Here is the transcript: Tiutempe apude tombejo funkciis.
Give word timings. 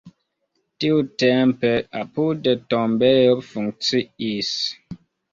Tiutempe 0.83 1.73
apude 1.99 2.53
tombejo 2.75 3.35
funkciis. 3.49 4.49